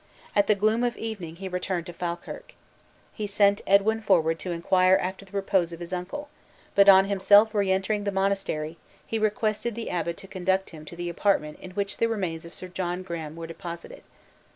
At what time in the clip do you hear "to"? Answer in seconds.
1.85-1.93, 4.39-4.51, 10.17-10.27, 10.85-10.95